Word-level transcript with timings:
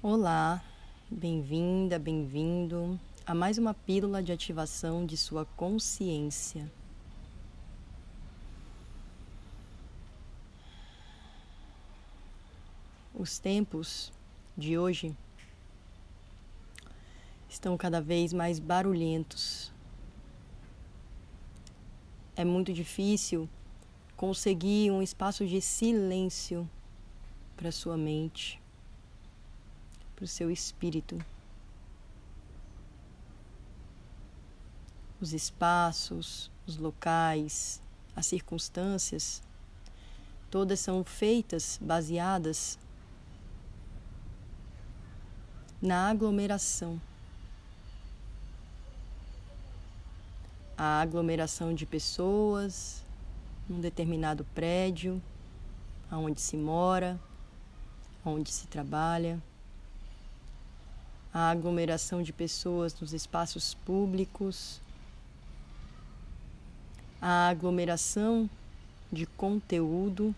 Olá, 0.00 0.62
bem-vinda, 1.10 1.98
bem-vindo 1.98 2.96
a 3.26 3.34
mais 3.34 3.58
uma 3.58 3.74
pílula 3.74 4.22
de 4.22 4.30
ativação 4.30 5.04
de 5.04 5.16
sua 5.16 5.44
consciência. 5.44 6.70
Os 13.12 13.40
tempos 13.40 14.12
de 14.56 14.78
hoje 14.78 15.16
estão 17.48 17.76
cada 17.76 18.00
vez 18.00 18.32
mais 18.32 18.60
barulhentos. 18.60 19.72
É 22.36 22.44
muito 22.44 22.72
difícil 22.72 23.48
conseguir 24.16 24.92
um 24.92 25.02
espaço 25.02 25.44
de 25.44 25.60
silêncio 25.60 26.70
para 27.56 27.72
sua 27.72 27.96
mente 27.96 28.60
para 30.18 30.24
o 30.24 30.28
seu 30.28 30.50
espírito. 30.50 31.16
Os 35.20 35.32
espaços, 35.32 36.50
os 36.66 36.76
locais, 36.76 37.80
as 38.16 38.26
circunstâncias, 38.26 39.40
todas 40.50 40.80
são 40.80 41.04
feitas 41.04 41.78
baseadas 41.80 42.76
na 45.80 46.10
aglomeração. 46.10 47.00
A 50.76 51.00
aglomeração 51.00 51.72
de 51.72 51.86
pessoas 51.86 53.04
num 53.68 53.80
determinado 53.80 54.44
prédio, 54.52 55.22
aonde 56.10 56.40
se 56.40 56.56
mora, 56.56 57.20
onde 58.24 58.50
se 58.50 58.66
trabalha 58.66 59.40
a 61.38 61.50
aglomeração 61.50 62.20
de 62.20 62.32
pessoas 62.32 62.98
nos 63.00 63.12
espaços 63.12 63.72
públicos, 63.72 64.80
a 67.22 67.48
aglomeração 67.48 68.50
de 69.12 69.24
conteúdo. 69.24 70.34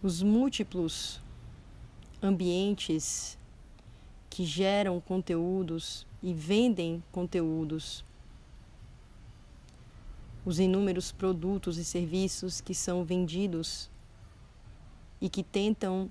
Os 0.00 0.22
múltiplos 0.22 1.20
ambientes 2.22 3.36
que 4.30 4.46
geram 4.46 5.00
conteúdos 5.00 6.06
e 6.22 6.32
vendem 6.32 7.02
conteúdos, 7.10 8.04
os 10.46 10.60
inúmeros 10.60 11.10
produtos 11.10 11.76
e 11.76 11.84
serviços 11.84 12.60
que 12.60 12.72
são 12.72 13.02
vendidos 13.02 13.90
e 15.20 15.28
que 15.28 15.42
tentam 15.42 16.10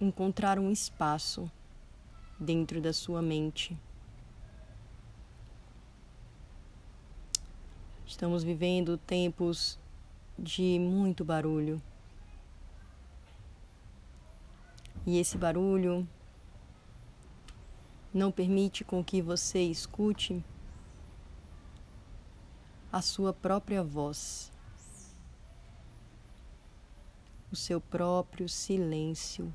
encontrar 0.00 0.58
um 0.58 0.70
espaço 0.70 1.50
dentro 2.38 2.80
da 2.80 2.92
sua 2.92 3.22
mente. 3.22 3.76
Estamos 8.06 8.42
vivendo 8.42 8.98
tempos 8.98 9.78
de 10.38 10.78
muito 10.78 11.24
barulho. 11.24 11.80
E 15.06 15.18
esse 15.18 15.38
barulho 15.38 16.06
não 18.12 18.32
permite 18.32 18.84
com 18.84 19.02
que 19.02 19.22
você 19.22 19.62
escute 19.62 20.44
a 22.92 23.00
sua 23.00 23.32
própria 23.32 23.82
voz 23.82 24.49
o 27.52 27.56
seu 27.56 27.80
próprio 27.80 28.48
silêncio. 28.48 29.52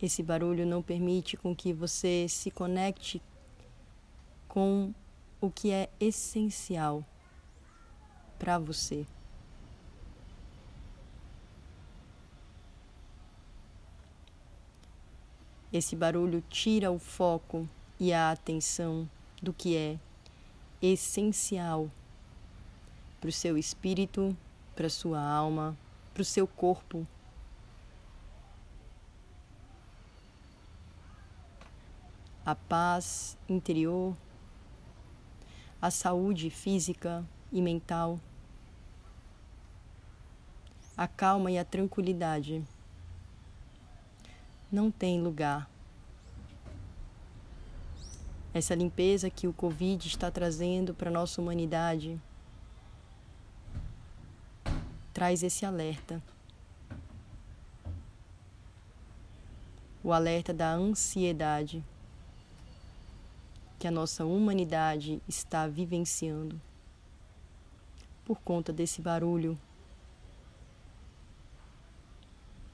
Esse 0.00 0.22
barulho 0.22 0.66
não 0.66 0.82
permite 0.82 1.36
com 1.36 1.56
que 1.56 1.72
você 1.72 2.26
se 2.28 2.50
conecte 2.50 3.22
com 4.46 4.92
o 5.40 5.50
que 5.50 5.70
é 5.70 5.88
essencial 5.98 7.04
para 8.38 8.58
você. 8.58 9.06
Esse 15.72 15.96
barulho 15.96 16.42
tira 16.48 16.90
o 16.90 16.98
foco 16.98 17.68
e 17.98 18.12
a 18.12 18.30
atenção 18.30 19.08
do 19.42 19.52
que 19.52 19.76
é 19.76 19.98
essencial 20.80 21.90
para 23.20 23.28
o 23.28 23.32
seu 23.32 23.56
espírito, 23.56 24.36
para 24.74 24.86
a 24.86 24.90
sua 24.90 25.20
alma, 25.20 25.76
para 26.12 26.22
o 26.22 26.24
seu 26.24 26.46
corpo. 26.46 27.06
A 32.44 32.54
paz 32.54 33.36
interior, 33.48 34.16
a 35.82 35.90
saúde 35.90 36.48
física 36.48 37.24
e 37.50 37.60
mental, 37.60 38.20
a 40.96 41.08
calma 41.08 41.50
e 41.50 41.58
a 41.58 41.64
tranquilidade 41.64 42.64
não 44.70 44.90
tem 44.90 45.20
lugar. 45.20 45.68
Essa 48.54 48.74
limpeza 48.74 49.28
que 49.28 49.46
o 49.46 49.52
Covid 49.52 50.06
está 50.06 50.30
trazendo 50.30 50.94
para 50.94 51.10
a 51.10 51.12
nossa 51.12 51.40
humanidade 51.40 52.18
traz 55.16 55.42
esse 55.42 55.64
alerta. 55.64 56.22
O 60.04 60.12
alerta 60.12 60.52
da 60.52 60.70
ansiedade 60.74 61.82
que 63.78 63.88
a 63.88 63.90
nossa 63.90 64.26
humanidade 64.26 65.22
está 65.26 65.66
vivenciando 65.66 66.60
por 68.26 68.38
conta 68.40 68.74
desse 68.74 69.00
barulho. 69.00 69.58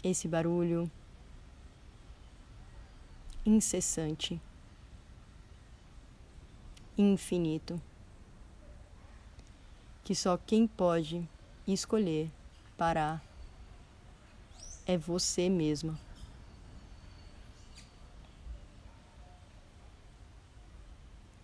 Esse 0.02 0.26
barulho 0.26 0.90
incessante, 3.46 4.40
infinito, 6.98 7.80
que 10.02 10.12
só 10.12 10.36
quem 10.36 10.66
pode 10.66 11.24
escolher 11.66 12.30
parar 12.76 13.22
é 14.86 14.96
você 14.96 15.48
mesma. 15.48 15.98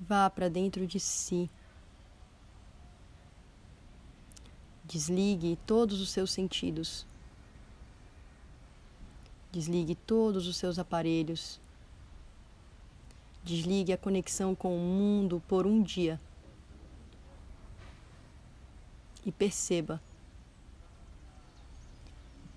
Vá 0.01 0.29
para 0.31 0.49
dentro 0.49 0.87
de 0.87 0.99
si. 0.99 1.51
Desligue 4.85 5.59
todos 5.67 6.01
os 6.01 6.11
seus 6.11 6.33
sentidos. 6.33 7.07
Desligue 9.53 9.95
todos 9.95 10.47
os 10.47 10.57
seus 10.57 10.79
aparelhos. 10.79 11.61
Desligue 13.45 13.93
a 13.93 13.99
conexão 13.99 14.55
com 14.55 14.77
o 14.77 14.81
mundo 14.81 15.43
por 15.47 15.67
um 15.67 15.83
dia. 15.83 16.21
E 19.25 19.33
perceba 19.33 20.01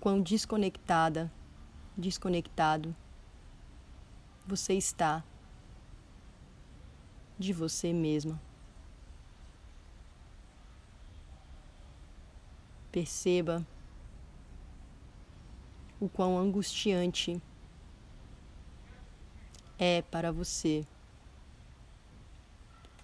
quão 0.02 0.20
desconectada, 0.20 1.32
desconectado 1.96 2.92
você 4.44 4.74
está 4.74 5.22
de 7.38 7.52
você 7.52 7.92
mesma. 7.92 8.42
Perceba 12.90 13.64
o 16.00 16.08
quão 16.08 16.36
angustiante 16.36 17.40
é 19.78 20.02
para 20.02 20.32
você 20.32 20.84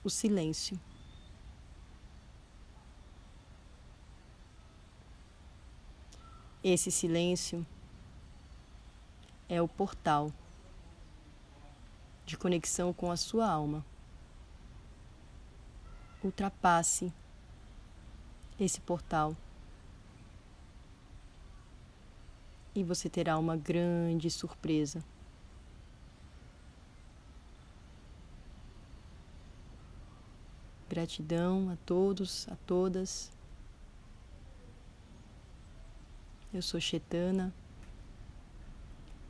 o 0.02 0.10
silêncio. 0.10 0.80
Esse 6.62 6.90
silêncio 6.90 7.64
é 9.48 9.62
o 9.62 9.68
portal 9.68 10.32
de 12.26 12.36
conexão 12.36 12.92
com 12.92 13.12
a 13.12 13.16
sua 13.16 13.48
alma. 13.48 13.84
Ultrapasse 16.22 17.12
esse 18.58 18.80
portal 18.80 19.36
e 22.74 22.82
você 22.82 23.08
terá 23.08 23.38
uma 23.38 23.56
grande 23.56 24.28
surpresa. 24.28 25.02
Gratidão 30.88 31.70
a 31.70 31.76
todos, 31.86 32.48
a 32.48 32.56
todas 32.66 33.37
Eu 36.52 36.62
sou 36.62 36.80
Chetana 36.80 37.52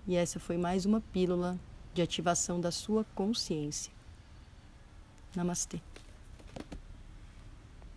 e 0.06 0.14
essa 0.14 0.38
foi 0.38 0.56
mais 0.56 0.86
uma 0.86 1.00
pílula 1.00 1.58
de 1.92 2.00
ativação 2.00 2.60
da 2.60 2.70
sua 2.70 3.04
consciência. 3.14 3.92
Namastê. 5.34 5.80